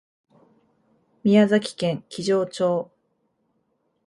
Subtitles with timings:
[1.23, 2.89] 宮崎県木城町